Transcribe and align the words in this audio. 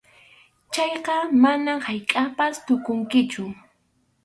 Chayqa 0.73 1.15
manam 1.43 1.79
haykʼappas 1.87 2.55
tukunkichu. 2.65 3.43